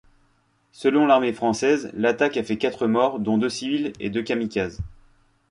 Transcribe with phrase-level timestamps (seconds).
[0.71, 4.81] Selon l'armée française, l'attaque a fait quatre morts, dont deux civils et deux kamikazes.